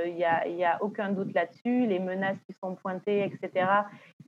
Il 0.07 0.15
n'y 0.15 0.25
a, 0.25 0.75
a, 0.75 0.81
aucun 0.81 1.11
doute 1.11 1.35
là-dessus. 1.35 1.89
Les 1.89 1.99
menaces 1.99 2.39
qui 2.47 2.53
sont 2.63 2.77
pointées, 2.77 3.25
etc., 3.25 3.67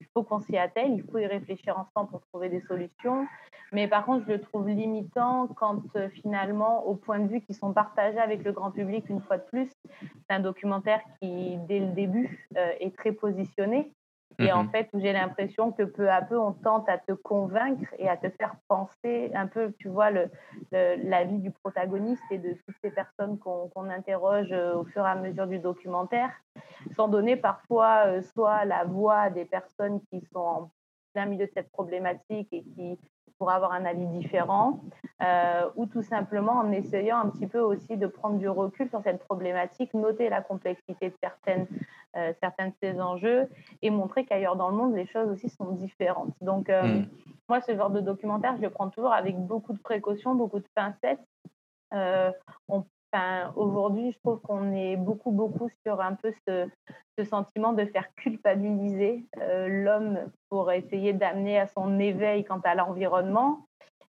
il 0.01 0.07
faut 0.13 0.23
qu'on 0.23 0.41
s'y 0.41 0.57
attelle, 0.57 0.93
il 0.93 1.03
faut 1.03 1.19
y 1.19 1.27
réfléchir 1.27 1.79
ensemble 1.79 2.11
pour 2.11 2.21
trouver 2.27 2.49
des 2.49 2.61
solutions. 2.63 3.27
Mais 3.73 3.89
par 3.89 4.05
contre, 4.05 4.25
je 4.27 4.33
le 4.33 4.41
trouve 4.41 4.69
limitant 4.69 5.49
quand 5.57 5.83
euh, 5.97 6.09
finalement, 6.09 6.87
au 6.87 6.95
point 6.95 7.19
de 7.19 7.27
vue 7.27 7.41
qui 7.41 7.55
sont 7.55 7.73
partagés 7.73 8.19
avec 8.19 8.45
le 8.45 8.53
grand 8.53 8.71
public, 8.71 9.05
une 9.09 9.21
fois 9.21 9.39
de 9.39 9.43
plus, 9.43 9.69
c'est 10.01 10.35
un 10.35 10.41
documentaire 10.41 11.01
qui, 11.21 11.57
dès 11.67 11.81
le 11.81 11.89
début, 11.89 12.49
euh, 12.57 12.71
est 12.79 12.97
très 12.97 13.13
positionné. 13.13 13.93
Et 14.39 14.53
en 14.53 14.65
mhm. 14.65 14.71
fait, 14.71 14.89
j'ai 14.95 15.13
l'impression 15.13 15.73
que 15.73 15.83
peu 15.83 16.11
à 16.11 16.23
peu, 16.23 16.39
on 16.39 16.53
tente 16.53 16.89
à 16.89 16.99
te 16.99 17.13
convaincre 17.13 17.89
et 17.99 18.09
à 18.09 18.17
te 18.17 18.29
faire 18.31 18.55
penser 18.69 19.31
un 19.35 19.47
peu, 19.47 19.73
tu 19.79 19.89
vois, 19.89 20.11
le, 20.11 20.31
la 20.73 21.25
vie 21.25 21.39
du 21.39 21.51
protagoniste 21.51 22.23
et 22.31 22.39
de 22.39 22.53
toutes 22.67 22.77
ces 22.83 22.91
personnes 22.91 23.39
qu'on 23.39 23.91
interroge 23.91 24.53
euh, 24.53 24.75
au 24.75 24.85
fur 24.85 25.07
et 25.07 25.11
à 25.11 25.15
mesure 25.15 25.47
du 25.47 25.59
documentaire, 25.59 26.31
sans 26.97 27.09
donner 27.09 27.37
parfois 27.37 28.23
soit 28.23 28.65
la 28.65 28.85
voix 28.85 29.31
des 29.31 29.45
personnes 29.45 30.01
qui 30.11 30.21
sont 30.33 30.39
en 30.39 30.71
plein 31.13 31.27
milieu 31.27 31.47
de 31.47 31.53
cette 31.55 31.71
problématique 31.71 32.49
et 32.53 32.63
qui 32.63 32.99
pour 33.45 33.53
avoir 33.53 33.73
un 33.73 33.85
avis 33.85 34.07
différent, 34.07 34.81
euh, 35.21 35.69
ou 35.77 35.85
tout 35.85 36.01
simplement 36.01 36.53
en 36.53 36.73
essayant 36.73 37.19
un 37.19 37.29
petit 37.29 37.47
peu 37.47 37.59
aussi 37.59 37.99
de 37.99 38.07
prendre 38.07 38.39
du 38.39 38.49
recul 38.49 38.89
sur 38.89 39.03
cette 39.03 39.23
problématique, 39.23 39.93
noter 39.93 40.31
la 40.31 40.41
complexité 40.41 41.11
de 41.11 41.15
certaines, 41.23 41.67
euh, 42.17 42.33
certains 42.41 42.69
de 42.69 42.73
ces 42.83 42.99
enjeux 43.03 43.47
et 43.83 43.91
montrer 43.91 44.25
qu'ailleurs 44.25 44.57
dans 44.57 44.71
le 44.71 44.77
monde, 44.77 44.95
les 44.97 45.05
choses 45.05 45.29
aussi 45.29 45.51
sont 45.51 45.73
différentes. 45.73 46.33
Donc, 46.41 46.71
euh, 46.71 47.01
mm. 47.01 47.09
moi, 47.51 47.61
ce 47.61 47.77
genre 47.77 47.91
de 47.91 48.01
documentaire, 48.01 48.57
je 48.57 48.63
le 48.63 48.71
prends 48.71 48.89
toujours 48.89 49.13
avec 49.13 49.37
beaucoup 49.37 49.75
de 49.75 49.83
précautions, 49.83 50.35
beaucoup 50.35 50.61
de 50.61 50.69
pincettes. 50.75 51.21
on 51.93 52.87
aujourd'hui, 53.57 54.13
je 54.13 54.19
trouve 54.19 54.41
qu'on 54.41 54.73
est 54.73 54.97
beaucoup, 54.97 55.31
beaucoup 55.31 55.69
sur 55.85 56.01
un 56.01 56.15
peu 56.15 56.33
ce, 56.47 56.69
sentiment 57.25 57.73
de 57.73 57.85
faire 57.87 58.13
culpabiliser 58.17 59.25
euh, 59.41 59.69
l'homme 59.69 60.19
pour 60.51 60.73
essayer 60.73 61.13
d'amener 61.13 61.59
à 61.59 61.67
son 61.69 61.99
éveil 62.01 62.45
quant 62.45 62.61
à 62.65 62.75
l'environnement. 62.75 63.67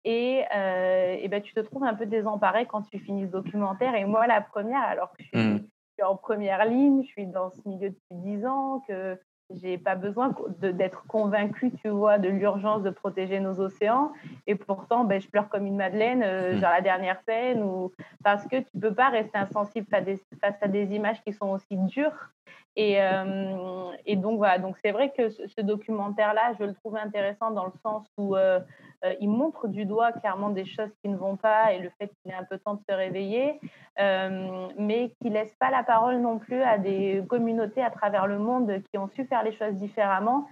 Et, 0.04 0.42
euh, 0.54 1.16
et 1.20 1.28
ben, 1.28 1.40
tu 1.40 1.54
te 1.54 1.60
trouves 1.60 1.84
un 1.84 1.94
peu 1.94 2.06
désemparé 2.06 2.66
quand 2.66 2.82
tu 2.82 2.98
finis 2.98 3.26
ce 3.26 3.30
documentaire. 3.30 3.94
Et 3.94 4.04
moi, 4.04 4.26
la 4.26 4.40
première, 4.40 4.82
alors 4.82 5.12
que 5.12 5.22
je 5.22 5.28
suis, 5.28 5.38
mmh. 5.38 5.58
je 5.58 5.92
suis 5.94 6.02
en 6.02 6.16
première 6.16 6.64
ligne, 6.64 7.02
je 7.02 7.08
suis 7.08 7.26
dans 7.26 7.50
ce 7.50 7.68
milieu 7.68 7.90
depuis 7.90 8.36
10 8.36 8.46
ans, 8.46 8.82
que 8.88 9.18
j'ai 9.50 9.78
pas 9.78 9.94
besoin 9.94 10.34
d'être 10.60 11.06
convaincue, 11.06 11.72
tu 11.82 11.88
vois, 11.88 12.18
de 12.18 12.28
l'urgence 12.28 12.82
de 12.82 12.90
protéger 12.90 13.40
nos 13.40 13.60
océans. 13.60 14.12
Et 14.46 14.54
pourtant, 14.54 15.04
ben, 15.04 15.20
je 15.20 15.28
pleure 15.28 15.48
comme 15.48 15.66
une 15.66 15.76
madeleine 15.76 16.22
euh, 16.22 16.56
hmm. 16.56 16.60
la 16.60 16.80
dernière 16.80 17.20
scène, 17.22 17.62
ou 17.62 17.92
parce 18.22 18.46
que 18.46 18.56
tu 18.56 18.78
peux 18.78 18.94
pas 18.94 19.08
rester 19.08 19.38
insensible 19.38 19.86
face 19.88 20.56
à 20.60 20.68
des 20.68 20.94
images 20.94 21.22
qui 21.22 21.32
sont 21.32 21.48
aussi 21.48 21.76
dures. 21.76 22.30
Et, 22.76 23.02
euh, 23.02 23.90
et 24.06 24.14
donc 24.14 24.38
voilà, 24.38 24.58
donc 24.58 24.76
c'est 24.84 24.92
vrai 24.92 25.12
que 25.16 25.30
ce, 25.30 25.60
documentaire-là, 25.60 26.52
je 26.60 26.64
le 26.64 26.74
trouve 26.74 26.96
intéressant 26.96 27.50
dans 27.50 27.64
le 27.64 27.72
sens 27.82 28.06
où 28.16 28.36
euh, 28.36 28.60
euh, 29.04 29.14
il 29.20 29.28
montre 29.28 29.68
du 29.68 29.84
doigt 29.84 30.12
clairement 30.12 30.50
des 30.50 30.64
choses 30.64 30.90
qui 31.02 31.08
ne 31.08 31.16
vont 31.16 31.36
pas 31.36 31.72
et 31.72 31.78
le 31.78 31.90
fait 31.98 32.08
qu'il 32.08 32.32
ait 32.32 32.34
un 32.34 32.44
peu 32.44 32.58
temps 32.58 32.74
de 32.74 32.82
se 32.88 32.94
réveiller, 32.94 33.60
euh, 34.00 34.68
mais 34.76 35.10
qui 35.20 35.30
laisse 35.30 35.54
pas 35.60 35.70
la 35.70 35.84
parole 35.84 36.20
non 36.20 36.38
plus 36.38 36.62
à 36.62 36.78
des 36.78 37.22
communautés 37.28 37.82
à 37.82 37.90
travers 37.90 38.26
le 38.26 38.38
monde 38.38 38.82
qui 38.90 38.98
ont 38.98 39.08
su 39.08 39.24
faire 39.26 39.44
les 39.44 39.52
choses 39.52 39.74
différemment 39.74 40.48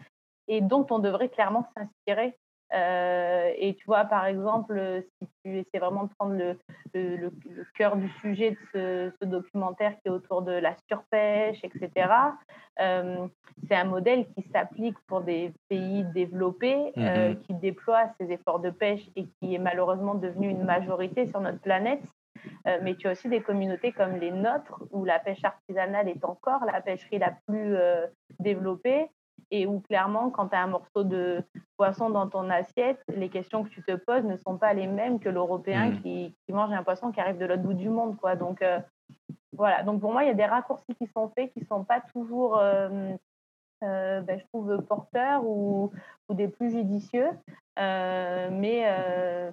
et 0.48 0.60
dont 0.60 0.86
on 0.90 1.00
devrait 1.00 1.28
clairement 1.28 1.66
s'inspirer. 1.76 2.36
Euh, 2.74 3.50
et 3.56 3.74
tu 3.74 3.84
vois, 3.86 4.04
par 4.04 4.26
exemple, 4.26 5.02
si 5.20 5.28
tu 5.44 5.58
essaies 5.58 5.78
vraiment 5.78 6.04
de 6.04 6.10
prendre 6.18 6.34
le, 6.34 6.56
le, 6.94 7.30
cœur 7.76 7.96
du 7.96 8.08
sujet 8.20 8.56
de 8.74 9.12
ce, 9.20 9.24
documentaire 9.24 9.92
qui 10.00 10.08
est 10.08 10.10
autour 10.10 10.42
de 10.42 10.52
la 10.52 10.74
surpêche, 10.88 11.58
etc., 11.62 12.10
euh, 12.80 13.26
c'est 13.68 13.76
un 13.76 13.84
modèle 13.84 14.26
qui 14.34 14.42
s'applique 14.50 14.98
pour 15.06 15.22
des 15.22 15.52
pays 15.68 16.04
développés, 16.14 16.92
euh, 16.98 17.30
mhm. 17.30 17.40
qui 17.40 17.54
déploient 17.54 18.12
ces 18.18 18.30
efforts 18.32 18.60
de 18.60 18.70
pêche 18.70 19.08
et 19.16 19.26
qui 19.26 19.54
est 19.54 19.58
malheureusement 19.58 20.14
devenu 20.14 20.48
une 20.48 20.64
majorité 20.64 21.26
sur 21.26 21.40
notre 21.40 21.60
planète. 21.60 22.02
mais 22.82 22.94
tu 22.96 23.08
as 23.08 23.12
aussi 23.12 23.28
des 23.28 23.40
communautés 23.40 23.92
comme 23.92 24.16
les 24.16 24.30
nôtres, 24.30 24.82
où 24.90 25.04
la 25.04 25.18
pêche 25.18 25.42
artisanale 25.42 26.08
est 26.08 26.24
encore 26.24 26.64
la 26.64 26.80
pêcherie 26.80 27.18
la 27.18 27.32
plus 27.46 27.76
développée 28.38 29.08
et 29.50 29.66
où 29.66 29.80
clairement, 29.80 30.30
quand 30.30 30.48
tu 30.48 30.56
as 30.56 30.62
un 30.62 30.66
morceau 30.66 31.04
de 31.04 31.42
poisson 31.76 32.10
dans 32.10 32.28
ton 32.28 32.50
assiette, 32.50 33.02
les 33.08 33.28
questions 33.28 33.64
que 33.64 33.68
tu 33.68 33.82
te 33.82 33.94
poses 33.94 34.24
ne 34.24 34.36
sont 34.36 34.58
pas 34.58 34.72
les 34.74 34.86
mêmes 34.86 35.20
que 35.20 35.28
l'Européen 35.28 35.90
mmh. 35.90 36.02
qui, 36.02 36.34
mange 36.48 36.72
un 36.72 36.82
poisson 36.82 37.12
qui 37.12 37.20
arrive 37.20 37.38
de 37.38 37.46
l'autre 37.46 37.62
bout 37.62 37.74
du 37.74 37.88
monde. 37.88 38.16
Quoi. 38.16 38.34
Donc, 38.36 38.62
euh, 38.62 38.80
voilà. 39.52 39.82
Donc, 39.82 40.00
pour 40.00 40.12
moi, 40.12 40.24
il 40.24 40.28
y 40.28 40.30
a 40.30 40.34
des 40.34 40.44
raccourcis 40.44 40.94
qui 40.98 41.06
sont 41.06 41.28
faits 41.30 41.52
qui 41.52 41.60
ne 41.60 41.66
sont 41.66 41.84
pas 41.84 42.00
toujours, 42.12 42.58
euh, 42.58 43.14
euh, 43.84 44.20
ben, 44.20 44.38
je 44.38 44.44
trouve, 44.46 44.82
porteurs 44.82 45.44
ou, 45.44 45.92
ou, 46.28 46.34
des 46.34 46.48
plus 46.48 46.70
judicieux. 46.70 47.30
mais 47.76 49.52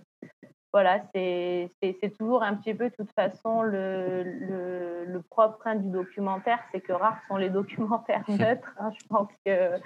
voilà, 0.74 1.04
c'est 1.14 1.70
toujours 2.18 2.42
un 2.42 2.56
petit 2.56 2.74
peu, 2.74 2.90
de 2.90 2.96
toute 2.96 3.12
façon, 3.14 3.62
le, 3.62 4.24
le, 4.24 5.22
propre 5.30 5.62
hein, 5.66 5.76
du 5.76 5.90
documentaire, 5.90 6.60
c'est 6.72 6.82
que 6.82 6.92
rares 6.92 7.22
sont 7.28 7.38
les 7.38 7.50
documentaires 7.52 8.24
neutres. 8.28 8.74
Hein. 8.80 8.92
je 9.00 9.08
pense 9.08 9.30
que, 9.46 9.80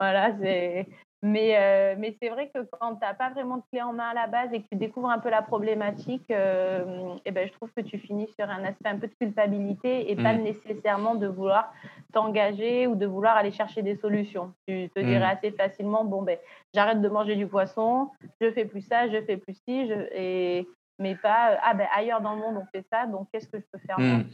voilà, 0.00 0.36
c'est 0.40 0.88
mais, 1.24 1.56
euh, 1.56 1.94
mais 1.96 2.16
c'est 2.20 2.30
vrai 2.30 2.50
que 2.52 2.58
quand 2.80 2.96
tu 2.96 3.00
n'as 3.00 3.14
pas 3.14 3.30
vraiment 3.30 3.58
de 3.58 3.62
clé 3.70 3.80
en 3.80 3.92
main 3.92 4.08
à 4.08 4.14
la 4.14 4.26
base 4.26 4.52
et 4.52 4.60
que 4.60 4.68
tu 4.68 4.76
découvres 4.76 5.08
un 5.08 5.20
peu 5.20 5.30
la 5.30 5.40
problématique, 5.40 6.28
euh, 6.32 7.14
et 7.24 7.30
ben, 7.30 7.46
je 7.46 7.52
trouve 7.52 7.70
que 7.76 7.80
tu 7.80 7.96
finis 7.98 8.28
sur 8.36 8.50
un 8.50 8.64
aspect 8.64 8.88
un 8.88 8.98
peu 8.98 9.06
de 9.06 9.14
culpabilité 9.14 10.10
et 10.10 10.16
pas 10.16 10.32
mm. 10.32 10.42
nécessairement 10.42 11.14
de 11.14 11.28
vouloir 11.28 11.72
t'engager 12.12 12.86
ou 12.86 12.94
de 12.94 13.06
vouloir 13.06 13.36
aller 13.36 13.52
chercher 13.52 13.82
des 13.82 13.96
solutions. 13.96 14.52
Tu 14.66 14.88
te 14.94 15.00
dirais 15.00 15.20
mm. 15.20 15.36
assez 15.36 15.50
facilement, 15.52 16.04
bon, 16.04 16.22
ben, 16.22 16.38
j'arrête 16.74 17.00
de 17.00 17.08
manger 17.08 17.36
du 17.36 17.46
poisson, 17.46 18.10
je 18.40 18.50
fais 18.52 18.64
plus 18.64 18.82
ça, 18.82 19.08
je 19.08 19.20
fais 19.22 19.36
plus 19.36 19.54
ci, 19.54 19.88
je, 19.88 19.94
et, 20.14 20.68
mais 20.98 21.14
pas, 21.16 21.58
ah 21.62 21.74
ben 21.74 21.86
ailleurs 21.94 22.20
dans 22.20 22.34
le 22.34 22.40
monde 22.40 22.56
on 22.62 22.66
fait 22.76 22.84
ça, 22.92 23.06
donc 23.06 23.28
qu'est-ce 23.32 23.48
que 23.48 23.58
je 23.58 23.64
peux 23.72 23.78
faire 23.86 23.98
moi? 23.98 24.18
Mm. 24.18 24.24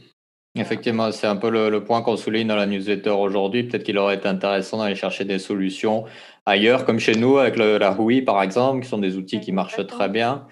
Effectivement, 0.55 1.11
c'est 1.11 1.27
un 1.27 1.35
peu 1.35 1.49
le, 1.49 1.83
point 1.83 2.01
qu'on 2.01 2.17
souligne 2.17 2.47
dans 2.47 2.55
la 2.55 2.65
newsletter 2.65 3.11
aujourd'hui. 3.11 3.63
Peut-être 3.63 3.83
qu'il 3.83 3.97
aurait 3.97 4.15
été 4.15 4.27
intéressant 4.27 4.79
d'aller 4.79 4.95
chercher 4.95 5.23
des 5.23 5.39
solutions 5.39 6.05
ailleurs, 6.45 6.85
comme 6.85 6.99
chez 6.99 7.15
nous, 7.15 7.37
avec 7.37 7.55
la 7.55 7.95
Hui, 7.99 8.23
par 8.23 8.41
exemple, 8.41 8.81
qui 8.81 8.89
sont 8.89 8.97
des 8.97 9.15
outils 9.15 9.39
qui 9.39 9.51
marchent 9.51 9.85
très 9.85 10.09
bien. 10.09 10.47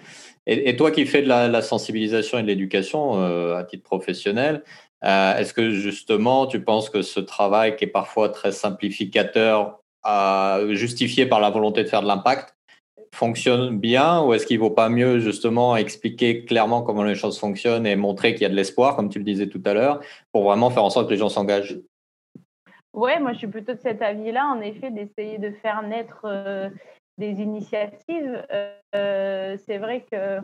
Et, 0.46 0.76
toi 0.76 0.90
qui 0.90 1.04
fais 1.04 1.20
de 1.20 1.28
la, 1.28 1.60
sensibilisation 1.60 2.38
et 2.38 2.42
de 2.42 2.46
l'éducation 2.46 3.20
euh, 3.20 3.56
à 3.56 3.64
titre 3.64 3.82
professionnel, 3.82 4.62
euh, 5.04 5.36
est-ce 5.36 5.54
que 5.54 5.70
justement 5.70 6.46
tu 6.46 6.62
penses 6.62 6.90
que 6.90 7.02
ce 7.02 7.20
travail 7.20 7.76
qui 7.76 7.84
est 7.84 7.88
parfois 7.88 8.28
très 8.28 8.52
simplificateur, 8.52 9.78
justifié 10.70 11.26
par 11.26 11.40
la 11.40 11.50
volonté 11.50 11.84
de 11.84 11.88
faire 11.88 12.02
de 12.02 12.06
l'impact, 12.06 12.56
fonctionne 13.14 13.78
bien 13.78 14.22
ou 14.22 14.34
est-ce 14.34 14.46
qu'il 14.46 14.58
ne 14.58 14.62
vaut 14.62 14.70
pas 14.70 14.88
mieux 14.88 15.18
justement 15.18 15.76
expliquer 15.76 16.44
clairement 16.44 16.82
comment 16.82 17.02
les 17.02 17.14
choses 17.14 17.38
fonctionnent 17.38 17.86
et 17.86 17.96
montrer 17.96 18.34
qu'il 18.34 18.42
y 18.42 18.46
a 18.46 18.48
de 18.48 18.54
l'espoir, 18.54 18.96
comme 18.96 19.08
tu 19.08 19.18
le 19.18 19.24
disais 19.24 19.48
tout 19.48 19.62
à 19.64 19.74
l'heure, 19.74 20.00
pour 20.32 20.44
vraiment 20.44 20.70
faire 20.70 20.84
en 20.84 20.90
sorte 20.90 21.06
que 21.06 21.12
les 21.12 21.18
gens 21.18 21.28
s'engagent? 21.28 21.78
Ouais, 22.94 23.20
moi 23.20 23.32
je 23.32 23.38
suis 23.38 23.46
plutôt 23.46 23.74
de 23.74 23.80
cet 23.80 24.02
avis-là, 24.02 24.46
en 24.46 24.60
effet, 24.60 24.90
d'essayer 24.90 25.38
de 25.38 25.52
faire 25.62 25.82
naître 25.82 26.22
euh, 26.24 26.68
des 27.18 27.40
initiatives. 27.42 28.46
Euh, 28.94 29.56
c'est 29.66 29.78
vrai 29.78 30.06
que 30.10 30.40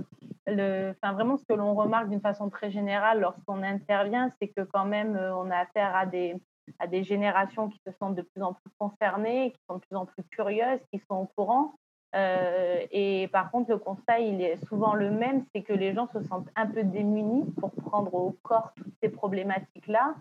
vraiment 1.12 1.36
ce 1.36 1.44
que 1.44 1.54
l'on 1.54 1.74
remarque 1.74 2.08
d'une 2.10 2.20
façon 2.20 2.50
très 2.50 2.70
générale 2.70 3.20
lorsqu'on 3.20 3.62
intervient, 3.62 4.28
c'est 4.38 4.48
que 4.48 4.62
quand 4.62 4.84
même 4.84 5.16
euh, 5.16 5.34
on 5.36 5.50
a 5.50 5.58
affaire 5.58 5.94
à 5.94 6.04
des, 6.04 6.34
à 6.78 6.86
des 6.86 7.04
générations 7.04 7.68
qui 7.68 7.78
se 7.86 7.92
sentent 7.92 8.16
de 8.16 8.22
plus 8.22 8.42
en 8.42 8.52
plus 8.52 8.70
concernées, 8.78 9.52
qui 9.52 9.60
sont 9.68 9.76
de 9.76 9.80
plus 9.80 9.96
en 9.96 10.04
plus 10.04 10.22
curieuses, 10.24 10.80
qui 10.92 11.00
sont 11.08 11.16
au 11.16 11.26
courant. 11.36 11.74
Euh, 12.14 12.86
et 12.92 13.28
par 13.28 13.50
contre, 13.50 13.70
le 13.70 13.78
constat, 13.78 14.20
il 14.20 14.40
est 14.40 14.56
souvent 14.66 14.94
le 14.94 15.10
même, 15.10 15.44
c'est 15.52 15.62
que 15.62 15.72
les 15.72 15.94
gens 15.94 16.08
se 16.12 16.22
sentent 16.22 16.48
un 16.54 16.66
peu 16.66 16.84
démunis 16.84 17.44
pour 17.58 17.72
prendre 17.72 18.14
au 18.14 18.36
corps 18.42 18.72
toutes 18.76 18.94
ces 19.02 19.08
problématiques-là, 19.08 20.14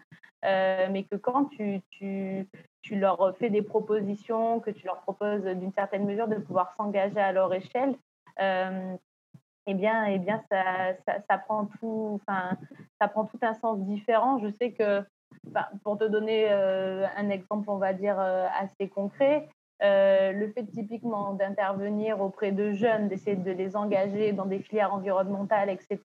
euh, 0.46 0.88
mais 0.92 1.04
que 1.04 1.16
quand 1.16 1.46
tu, 1.46 1.82
tu, 1.92 2.48
tu, 2.82 2.96
leur 2.96 3.36
fais 3.38 3.50
des 3.50 3.62
propositions, 3.62 4.60
que 4.60 4.72
tu 4.72 4.86
leur 4.86 5.02
proposes 5.02 5.44
d'une 5.44 5.72
certaine 5.74 6.06
mesure 6.06 6.28
de 6.28 6.36
pouvoir 6.36 6.74
s'engager 6.76 7.20
à 7.20 7.32
leur 7.32 7.54
échelle, 7.54 7.96
euh, 8.42 8.96
eh 9.68 9.74
bien, 9.76 10.06
eh 10.06 10.18
bien 10.18 10.42
ça, 10.50 10.96
ça, 11.06 11.22
ça, 11.30 11.38
prend 11.38 11.66
tout, 11.80 12.20
ça 12.28 13.08
prend 13.08 13.26
tout 13.26 13.40
un 13.44 13.54
sens 13.54 13.80
différent. 13.80 14.40
Je 14.40 14.50
sais 14.50 14.72
que, 14.72 15.04
pour 15.84 15.98
te 15.98 16.04
donner 16.06 16.50
un 16.52 17.30
exemple, 17.30 17.70
on 17.70 17.78
va 17.78 17.94
dire 17.94 18.20
assez 18.20 18.90
concret, 18.90 19.48
euh, 19.84 20.32
le 20.32 20.48
fait 20.52 20.64
typiquement 20.66 21.34
d'intervenir 21.34 22.22
auprès 22.22 22.52
de 22.54 22.72
jeunes, 22.72 23.10
d'essayer 23.10 23.36
de 23.36 23.52
les 23.52 23.76
engager 23.76 24.32
dans 24.32 24.46
des 24.46 24.60
filières 24.60 24.94
environnementales, 24.94 25.70
etc., 25.70 26.00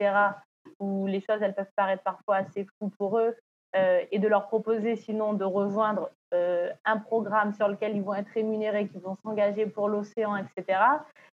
où 0.81 1.07
les 1.07 1.21
choses 1.21 1.41
elles 1.43 1.55
peuvent 1.55 1.67
paraître 1.77 2.03
parfois 2.03 2.37
assez 2.37 2.65
floues 2.65 2.91
pour 2.99 3.19
eux, 3.19 3.37
euh, 3.77 4.01
et 4.11 4.19
de 4.19 4.27
leur 4.27 4.49
proposer 4.49 4.97
sinon 4.97 5.33
de 5.33 5.45
rejoindre 5.45 6.11
euh, 6.35 6.71
un 6.85 6.97
programme 6.99 7.53
sur 7.53 7.69
lequel 7.69 7.95
ils 7.95 8.03
vont 8.03 8.15
être 8.15 8.31
rémunérés, 8.35 8.89
qu'ils 8.89 9.01
vont 9.01 9.17
s'engager 9.23 9.67
pour 9.67 9.89
l'océan, 9.89 10.37
etc. 10.37 10.81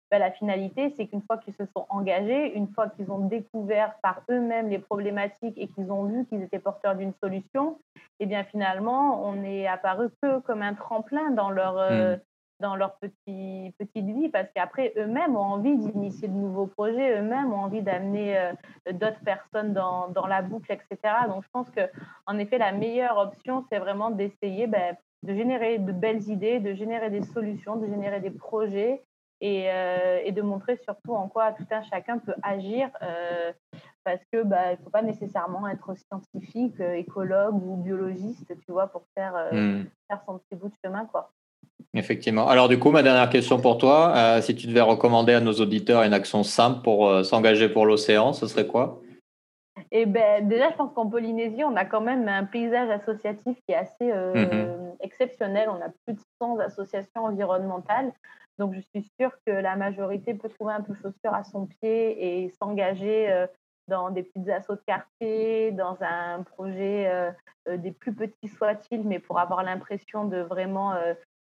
Ben, 0.09 0.19
la 0.19 0.31
finalité, 0.31 0.93
c'est 0.97 1.07
qu'une 1.07 1.21
fois 1.21 1.37
qu'ils 1.37 1.53
se 1.53 1.65
sont 1.65 1.85
engagés, 1.89 2.55
une 2.55 2.67
fois 2.69 2.89
qu'ils 2.89 3.11
ont 3.11 3.27
découvert 3.27 3.95
par 4.01 4.23
eux-mêmes 4.31 4.69
les 4.69 4.79
problématiques 4.79 5.57
et 5.57 5.67
qu'ils 5.67 5.91
ont 5.91 6.05
vu 6.05 6.25
qu'ils 6.25 6.41
étaient 6.41 6.59
porteurs 6.59 6.95
d'une 6.95 7.13
solution, 7.23 7.79
eh 8.19 8.25
bien 8.25 8.43
finalement, 8.43 9.23
on 9.23 9.43
est 9.43 9.67
apparu 9.67 10.09
que 10.21 10.39
comme 10.39 10.63
un 10.63 10.73
tremplin 10.73 11.29
dans 11.31 11.51
leur, 11.51 11.75
mmh 11.75 12.19
dans 12.61 12.75
leur 12.75 12.95
petit, 12.97 13.73
petite 13.77 14.05
vie 14.05 14.29
parce 14.29 14.47
qu'après, 14.55 14.93
eux-mêmes 14.95 15.35
ont 15.35 15.39
envie 15.39 15.75
d'initier 15.75 16.27
de 16.27 16.33
nouveaux 16.33 16.67
projets, 16.67 17.19
eux-mêmes 17.19 17.51
ont 17.51 17.63
envie 17.63 17.81
d'amener 17.81 18.37
euh, 18.37 18.53
d'autres 18.93 19.19
personnes 19.25 19.73
dans, 19.73 20.07
dans, 20.09 20.27
la 20.27 20.41
boucle, 20.41 20.71
etc. 20.71 20.97
Donc, 21.27 21.43
je 21.43 21.49
pense 21.51 21.69
que 21.71 21.81
en 22.25 22.37
effet, 22.37 22.57
la 22.57 22.71
meilleure 22.71 23.17
option, 23.17 23.65
c'est 23.69 23.79
vraiment 23.79 24.11
d'essayer 24.11 24.67
ben, 24.67 24.95
de 25.23 25.33
générer 25.33 25.79
de 25.79 25.91
belles 25.91 26.29
idées, 26.29 26.59
de 26.59 26.73
générer 26.73 27.09
des 27.09 27.23
solutions, 27.23 27.75
de 27.75 27.87
générer 27.87 28.21
des 28.21 28.31
projets 28.31 29.03
et, 29.41 29.69
euh, 29.71 30.19
et 30.23 30.31
de 30.31 30.41
montrer 30.41 30.77
surtout 30.83 31.13
en 31.13 31.27
quoi 31.27 31.51
tout 31.53 31.65
un 31.71 31.81
chacun 31.83 32.19
peut 32.19 32.35
agir. 32.43 32.89
Euh, 33.01 33.51
parce 34.03 34.21
que 34.31 34.43
bah, 34.43 34.71
il 34.71 34.79
ne 34.79 34.83
faut 34.83 34.89
pas 34.89 35.03
nécessairement 35.03 35.67
être 35.67 35.93
scientifique, 35.95 36.79
écologue 36.79 37.61
ou 37.63 37.75
biologiste, 37.75 38.53
tu 38.65 38.71
vois, 38.71 38.87
pour 38.87 39.03
faire, 39.15 39.33
mmh. 39.51 39.83
faire 40.07 40.21
son 40.25 40.39
petit 40.39 40.55
bout 40.55 40.69
de 40.69 40.75
chemin, 40.83 41.05
quoi. 41.05 41.31
Effectivement. 41.93 42.47
Alors 42.47 42.69
du 42.69 42.79
coup, 42.79 42.91
ma 42.91 43.03
dernière 43.03 43.29
question 43.29 43.59
pour 43.59 43.77
toi, 43.77 44.13
euh, 44.15 44.41
si 44.41 44.55
tu 44.55 44.67
devais 44.67 44.81
recommander 44.81 45.33
à 45.33 45.41
nos 45.41 45.53
auditeurs 45.53 46.03
une 46.03 46.13
action 46.13 46.43
simple 46.43 46.81
pour 46.83 47.09
euh, 47.09 47.23
s'engager 47.23 47.67
pour 47.67 47.85
l'océan, 47.85 48.31
ce 48.31 48.47
serait 48.47 48.65
quoi? 48.65 49.01
Eh 49.91 50.05
ben, 50.05 50.47
déjà, 50.47 50.69
je 50.69 50.75
pense 50.75 50.93
qu'en 50.93 51.09
Polynésie, 51.09 51.65
on 51.65 51.75
a 51.75 51.83
quand 51.83 51.99
même 51.99 52.29
un 52.29 52.45
paysage 52.45 52.89
associatif 52.89 53.57
qui 53.67 53.73
est 53.73 53.75
assez 53.75 54.09
euh, 54.09 54.33
mhm. 54.33 54.95
exceptionnel. 55.01 55.67
On 55.69 55.81
a 55.81 55.89
plus 56.05 56.13
de 56.13 56.21
100 56.41 56.59
associations 56.59 57.25
environnementales. 57.25 58.13
Donc, 58.57 58.73
je 58.73 58.79
suis 58.93 59.09
sûre 59.19 59.31
que 59.45 59.51
la 59.51 59.75
majorité 59.75 60.33
peut 60.33 60.47
trouver 60.47 60.73
un 60.73 60.81
peu 60.81 60.93
chaussure 60.93 61.33
à 61.33 61.43
son 61.43 61.65
pied 61.65 62.43
et 62.45 62.49
s'engager 62.51 63.47
dans 63.87 64.11
des 64.11 64.23
petites 64.23 64.47
assauts 64.49 64.75
de 64.75 64.83
quartier, 64.85 65.71
dans 65.71 65.97
un 66.01 66.43
projet 66.43 67.33
des 67.67 67.91
plus 67.91 68.13
petits 68.13 68.49
soit-il, 68.49 69.03
mais 69.03 69.19
pour 69.19 69.39
avoir 69.39 69.63
l'impression 69.63 70.25
de 70.25 70.37
vraiment 70.41 70.93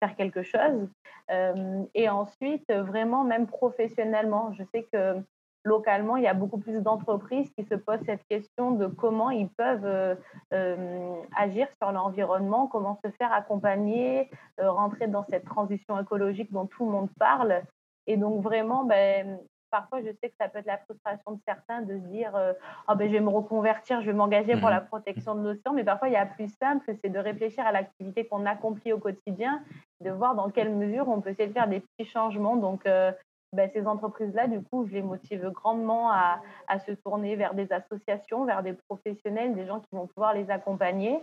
faire 0.00 0.16
quelque 0.16 0.42
chose. 0.42 0.88
Euh, 1.30 1.84
et 1.94 2.08
ensuite, 2.08 2.70
vraiment, 2.72 3.24
même 3.24 3.46
professionnellement, 3.46 4.52
je 4.52 4.62
sais 4.72 4.86
que 4.92 5.16
localement, 5.64 6.16
il 6.16 6.22
y 6.22 6.28
a 6.28 6.34
beaucoup 6.34 6.58
plus 6.58 6.80
d'entreprises 6.80 7.50
qui 7.58 7.64
se 7.64 7.74
posent 7.74 8.04
cette 8.06 8.24
question 8.28 8.70
de 8.70 8.86
comment 8.86 9.30
ils 9.30 9.48
peuvent 9.48 9.84
euh, 9.84 10.14
euh, 10.52 11.14
agir 11.36 11.66
sur 11.82 11.90
l'environnement, 11.90 12.68
comment 12.68 12.98
se 13.04 13.10
faire 13.12 13.32
accompagner, 13.32 14.30
rentrer 14.58 15.08
dans 15.08 15.24
cette 15.28 15.44
transition 15.44 16.00
écologique 16.00 16.52
dont 16.52 16.66
tout 16.66 16.84
le 16.84 16.92
monde 16.92 17.10
parle. 17.18 17.62
Et 18.06 18.16
donc, 18.16 18.42
vraiment, 18.42 18.84
ben, 18.84 19.40
parfois, 19.70 20.00
je 20.00 20.10
sais 20.20 20.28
que 20.28 20.34
ça 20.40 20.48
peut 20.48 20.58
être 20.58 20.66
la 20.66 20.78
frustration 20.78 21.32
de 21.32 21.38
certains 21.46 21.82
de 21.82 21.94
se 21.98 22.04
dire 22.06 22.34
euh, 22.36 22.52
oh, 22.88 22.94
ben, 22.94 23.08
je 23.08 23.12
vais 23.12 23.20
me 23.20 23.30
reconvertir, 23.30 24.00
je 24.00 24.06
vais 24.06 24.12
m'engager 24.12 24.56
pour 24.56 24.70
la 24.70 24.80
mmh 24.80 24.86
protection 24.86 25.34
de 25.34 25.42
l'océan. 25.42 25.72
Mais 25.72 25.84
parfois, 25.84 26.08
il 26.08 26.12
y 26.12 26.16
a 26.16 26.26
plus 26.26 26.52
simple, 26.60 26.94
c'est 27.02 27.10
de 27.10 27.18
réfléchir 27.18 27.66
à 27.66 27.72
l'activité 27.72 28.26
qu'on 28.26 28.46
accomplit 28.46 28.92
au 28.92 28.98
quotidien, 28.98 29.62
de 30.00 30.10
voir 30.10 30.34
dans 30.34 30.50
quelle 30.50 30.74
mesure 30.74 31.08
on 31.08 31.20
peut 31.20 31.30
essayer 31.30 31.48
de 31.48 31.52
faire 31.52 31.68
des 31.68 31.80
petits 31.80 32.10
changements. 32.10 32.56
Donc, 32.56 32.86
euh, 32.86 33.12
ben, 33.52 33.70
ces 33.72 33.86
entreprises-là, 33.86 34.48
du 34.48 34.62
coup, 34.62 34.86
je 34.86 34.92
les 34.92 35.02
motive 35.02 35.50
grandement 35.50 36.10
à, 36.10 36.40
à, 36.68 36.78
se 36.78 36.92
tourner 36.92 37.36
vers 37.36 37.54
des 37.54 37.72
associations, 37.72 38.44
vers 38.44 38.62
des 38.62 38.74
professionnels, 38.88 39.54
des 39.54 39.66
gens 39.66 39.80
qui 39.80 39.94
vont 39.94 40.06
pouvoir 40.06 40.34
les 40.34 40.50
accompagner. 40.50 41.20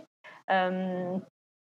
Euh, 0.50 1.18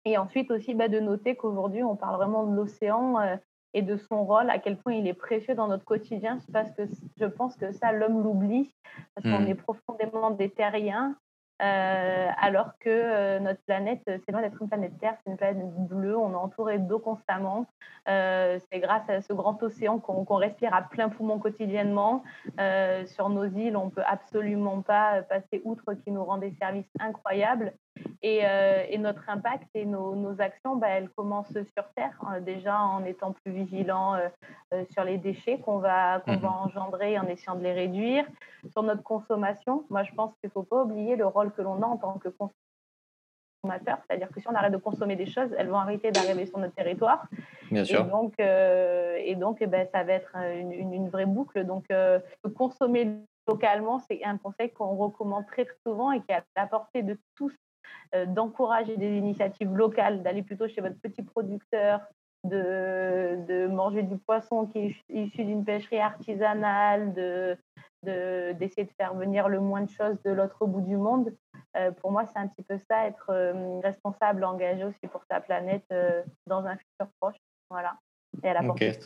et 0.04 0.18
ensuite 0.18 0.50
aussi 0.50 0.74
ben, 0.74 0.90
de 0.90 1.00
noter 1.00 1.36
qu'aujourd'hui, 1.36 1.82
on 1.82 1.96
parle 1.96 2.16
vraiment 2.16 2.44
de 2.46 2.56
l'océan 2.56 3.38
et 3.74 3.82
de 3.82 3.96
son 3.96 4.24
rôle, 4.24 4.50
à 4.50 4.58
quel 4.58 4.76
point 4.76 4.94
il 4.94 5.06
est 5.06 5.14
précieux 5.14 5.54
dans 5.54 5.68
notre 5.68 5.84
quotidien, 5.84 6.38
parce 6.52 6.70
que 6.72 6.82
je 7.18 7.26
pense 7.26 7.56
que 7.56 7.72
ça, 7.72 7.92
l'homme 7.92 8.22
l'oublie, 8.22 8.74
parce 9.14 9.26
qu'on 9.26 9.44
hmm. 9.44 9.48
est 9.48 9.54
profondément 9.54 10.30
des 10.30 10.50
terriens, 10.50 11.16
euh, 11.62 12.28
alors 12.38 12.72
que 12.80 12.90
euh, 12.90 13.38
notre 13.38 13.60
planète, 13.62 14.02
c'est 14.04 14.32
loin 14.32 14.40
d'être 14.40 14.60
une 14.60 14.68
planète 14.68 14.98
Terre, 14.98 15.16
c'est 15.22 15.30
une 15.30 15.36
planète 15.36 15.64
bleue, 15.86 16.16
on 16.16 16.32
est 16.32 16.36
entouré 16.36 16.78
d'eau 16.78 16.98
constamment. 16.98 17.66
Euh, 18.08 18.58
c'est 18.70 18.80
grâce 18.80 19.08
à 19.08 19.20
ce 19.20 19.32
grand 19.32 19.62
océan 19.62 20.00
qu'on 20.00 20.34
respire 20.34 20.74
à 20.74 20.82
plein 20.82 21.08
poumon 21.08 21.38
quotidiennement. 21.38 22.24
sur 23.06 23.28
nos 23.28 23.44
îles, 23.44 23.76
on 23.76 23.86
ne 23.86 23.90
peut 23.90 24.02
absolument 24.04 24.82
pas 24.82 25.22
passer 25.22 25.62
outre 25.64 25.94
qui 25.94 26.10
nous 26.10 26.24
rend 26.24 26.38
des 26.38 26.52
services 26.60 26.90
incroyables. 26.98 27.72
Euh, 28.24 28.84
et, 28.88 28.98
notre 28.98 29.28
impact 29.28 29.68
et 29.74 29.84
nos, 29.84 30.40
actions, 30.40 30.76
bah, 30.76 30.88
elles 30.90 31.08
commencent 31.10 31.52
sur 31.52 31.88
Terre, 31.96 32.16
hein, 32.24 32.40
déjà 32.40 32.80
en 32.80 33.04
étant 33.04 33.32
plus 33.32 33.52
vigilants 33.52 34.14
euh, 34.14 34.28
euh, 34.74 34.84
sur 34.92 35.02
les 35.02 35.18
déchets 35.18 35.58
qu'on 35.58 35.78
va, 35.78 36.20
qu'on 36.20 36.36
va 36.36 36.48
mhm. 36.48 36.54
engendrer 36.66 37.18
en 37.18 37.26
essayant 37.26 37.56
de 37.56 37.64
les 37.64 37.72
réduire, 37.72 38.24
sur 38.70 38.84
notre 38.84 39.02
consommation. 39.02 39.84
Moi, 39.90 40.04
je 40.04 40.12
pense 40.12 40.32
qu'il 40.36 40.48
ne 40.48 40.52
faut 40.52 40.62
pas 40.62 40.84
oublier 40.84 41.16
le 41.16 41.26
rôle 41.26 41.50
que 41.52 41.62
l'on 41.62 41.82
a 41.82 41.86
en 41.86 41.96
tant 41.96 42.18
que 42.18 42.28
consommateur. 42.28 43.98
C'est-à-dire 44.06 44.28
que 44.30 44.40
si 44.40 44.48
on 44.48 44.54
arrête 44.54 44.72
de 44.72 44.78
consommer 44.78 45.16
des 45.16 45.26
choses, 45.26 45.52
elles 45.58 45.68
vont 45.68 45.78
arrêter 45.78 46.12
d'arriver 46.12 46.46
sur 46.46 46.58
notre 46.58 46.74
territoire. 46.74 47.26
Bien 47.72 47.84
sûr. 47.84 48.06
Et 48.06 48.10
donc, 48.10 48.34
euh, 48.38 49.16
et 49.18 49.34
donc 49.34 49.58
eh 49.60 49.66
ben, 49.66 49.86
ça 49.92 50.04
va 50.04 50.12
être 50.12 50.36
une, 50.36 50.72
une, 50.72 51.08
vraie 51.08 51.26
boucle. 51.26 51.64
Donc, 51.64 51.86
euh, 51.90 52.20
consommer 52.56 53.16
localement, 53.48 53.98
c'est 53.98 54.22
un 54.24 54.38
conseil 54.38 54.70
qu'on 54.70 54.94
recommande 54.94 55.46
très 55.46 55.66
souvent 55.84 56.12
et 56.12 56.20
qui 56.20 56.30
est 56.30 56.34
à 56.36 56.44
la 56.56 56.66
portée 56.68 57.02
de 57.02 57.18
tous 57.34 57.52
d'encourager 58.26 58.96
des 58.96 59.16
initiatives 59.16 59.74
locales, 59.74 60.22
d'aller 60.22 60.42
plutôt 60.42 60.68
chez 60.68 60.80
votre 60.80 60.98
petit 61.00 61.22
producteur, 61.22 62.00
de, 62.44 63.38
de, 63.46 63.66
manger 63.68 64.02
du 64.02 64.16
poisson 64.18 64.66
qui 64.66 64.78
est 64.78 64.96
issu 65.08 65.44
d'une 65.44 65.64
pêcherie 65.64 66.00
artisanale, 66.00 67.14
de, 67.14 67.56
d'essayer 68.52 68.84
de, 68.84 68.92
faire 68.96 69.14
venir 69.14 69.48
le 69.48 69.60
moins 69.60 69.82
de 69.82 69.90
choses 69.90 70.16
de 70.24 70.32
l'autre 70.32 70.66
bout 70.66 70.80
du 70.80 70.96
monde. 70.96 71.32
Euh, 71.76 71.90
pour 71.92 72.10
moi, 72.10 72.24
c'est 72.26 72.38
un 72.38 72.48
petit 72.48 72.64
peu 72.68 72.78
ça, 72.90 73.06
être 73.06 73.30
euh, 73.30 73.80
responsable, 73.80 74.44
engagé 74.44 74.84
aussi 74.84 75.06
pour 75.10 75.22
sa 75.30 75.40
planète 75.40 75.84
dans 76.46 76.64
un 76.66 76.76
futur 76.76 77.06
proche. 77.20 77.36
Voilà. 77.70 77.94
Et 78.42 78.48
à 78.48 78.54
la 78.54 78.62
portée 78.62 78.98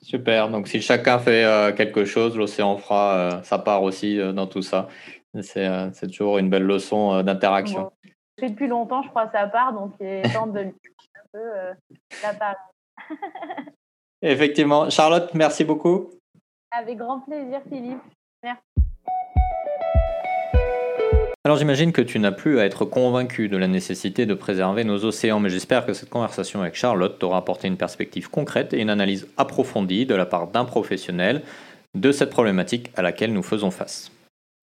Super. 0.00 0.48
Donc, 0.48 0.68
si 0.68 0.80
chacun 0.80 1.18
fait 1.18 1.74
quelque 1.76 2.06
chose, 2.06 2.36
l'océan 2.36 2.78
fera 2.78 3.42
sa 3.42 3.58
part 3.58 3.82
aussi 3.82 4.18
dans 4.32 4.46
tout 4.46 4.62
ça. 4.62 4.88
C'est 5.40 6.08
toujours 6.08 6.38
une 6.38 6.50
belle 6.50 6.64
leçon 6.64 7.22
d'interaction. 7.22 7.82
Bon. 7.82 7.90
depuis 8.42 8.66
longtemps, 8.66 9.02
je 9.02 9.08
crois, 9.08 9.30
sa 9.30 9.46
part, 9.46 9.72
donc 9.72 9.92
il 10.00 10.06
est 10.06 10.32
temps 10.32 10.46
de 10.46 10.60
un 10.60 11.26
peu 11.32 11.38
la 12.22 12.34
part. 12.34 12.56
Effectivement. 14.22 14.90
Charlotte, 14.90 15.32
merci 15.34 15.64
beaucoup. 15.64 16.10
Avec 16.70 16.98
grand 16.98 17.20
plaisir, 17.20 17.60
Philippe. 17.68 18.02
Merci. 18.42 18.62
Alors 21.44 21.56
j'imagine 21.56 21.90
que 21.90 22.02
tu 22.02 22.20
n'as 22.20 22.30
plus 22.30 22.60
à 22.60 22.64
être 22.64 22.84
convaincu 22.84 23.48
de 23.48 23.56
la 23.56 23.66
nécessité 23.66 24.26
de 24.26 24.34
préserver 24.34 24.84
nos 24.84 25.04
océans, 25.04 25.40
mais 25.40 25.50
j'espère 25.50 25.84
que 25.84 25.92
cette 25.92 26.08
conversation 26.08 26.60
avec 26.60 26.76
Charlotte 26.76 27.18
t'aura 27.18 27.38
apporté 27.38 27.66
une 27.66 27.76
perspective 27.76 28.30
concrète 28.30 28.72
et 28.72 28.80
une 28.80 28.90
analyse 28.90 29.26
approfondie 29.36 30.06
de 30.06 30.14
la 30.14 30.24
part 30.24 30.46
d'un 30.46 30.64
professionnel 30.64 31.42
de 31.96 32.12
cette 32.12 32.30
problématique 32.30 32.92
à 32.96 33.02
laquelle 33.02 33.32
nous 33.32 33.42
faisons 33.42 33.72
face. 33.72 34.12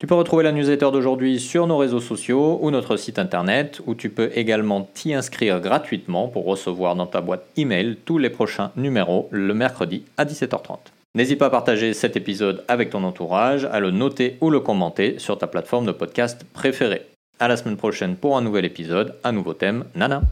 Tu 0.00 0.06
peux 0.06 0.14
retrouver 0.14 0.44
la 0.44 0.52
newsletter 0.52 0.92
d'aujourd'hui 0.92 1.38
sur 1.38 1.66
nos 1.66 1.76
réseaux 1.76 2.00
sociaux 2.00 2.58
ou 2.62 2.70
notre 2.70 2.96
site 2.96 3.18
internet, 3.18 3.82
où 3.84 3.94
tu 3.94 4.08
peux 4.08 4.30
également 4.34 4.88
t'y 4.94 5.12
inscrire 5.12 5.60
gratuitement 5.60 6.26
pour 6.26 6.46
recevoir 6.46 6.96
dans 6.96 7.04
ta 7.04 7.20
boîte 7.20 7.44
email 7.58 7.98
tous 8.06 8.16
les 8.16 8.30
prochains 8.30 8.70
numéros 8.76 9.28
le 9.30 9.52
mercredi 9.52 10.04
à 10.16 10.24
17h30. 10.24 10.78
N'hésite 11.14 11.38
pas 11.38 11.46
à 11.46 11.50
partager 11.50 11.92
cet 11.92 12.16
épisode 12.16 12.64
avec 12.66 12.88
ton 12.88 13.04
entourage, 13.04 13.66
à 13.66 13.78
le 13.78 13.90
noter 13.90 14.38
ou 14.40 14.48
le 14.48 14.60
commenter 14.60 15.18
sur 15.18 15.36
ta 15.36 15.46
plateforme 15.46 15.84
de 15.84 15.92
podcast 15.92 16.46
préférée. 16.54 17.02
À 17.38 17.48
la 17.48 17.58
semaine 17.58 17.76
prochaine 17.76 18.16
pour 18.16 18.38
un 18.38 18.40
nouvel 18.40 18.64
épisode, 18.64 19.16
un 19.22 19.32
nouveau 19.32 19.52
thème, 19.52 19.84
Nana. 19.94 20.22